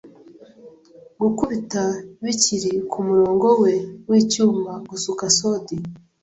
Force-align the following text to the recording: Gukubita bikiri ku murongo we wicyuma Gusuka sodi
Gukubita 1.21 1.83
bikiri 2.23 2.71
ku 2.91 2.97
murongo 3.07 3.47
we 3.61 3.73
wicyuma 4.09 4.71
Gusuka 4.89 5.25
sodi 5.37 5.75